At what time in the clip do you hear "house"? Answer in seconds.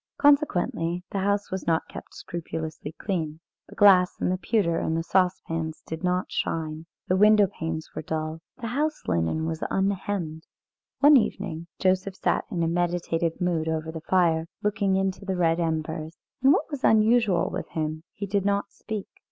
1.19-1.51, 8.73-9.03